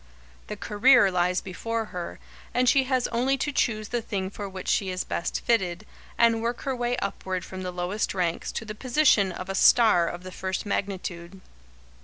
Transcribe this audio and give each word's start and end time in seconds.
The 0.47 0.57
"career" 0.57 1.11
lies 1.11 1.41
before 1.41 1.85
her, 1.93 2.17
and 2.55 2.67
she 2.67 2.85
has 2.85 3.07
only 3.09 3.37
to 3.37 3.51
choose 3.51 3.89
the 3.89 4.01
thing 4.01 4.31
for 4.31 4.49
which 4.49 4.67
she 4.67 4.89
is 4.89 5.03
best 5.03 5.41
fitted, 5.41 5.85
and 6.17 6.41
work 6.41 6.61
her 6.61 6.75
way 6.75 6.97
upward 6.97 7.45
from 7.45 7.61
the 7.61 7.69
lowest 7.69 8.15
ranks 8.15 8.51
to 8.53 8.65
the 8.65 8.73
position 8.73 9.31
of 9.31 9.47
a 9.47 9.53
star 9.53 10.07
of 10.07 10.23
the 10.23 10.31
first 10.31 10.65
magnitude. 10.65 11.39